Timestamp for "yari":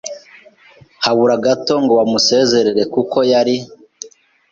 3.31-3.55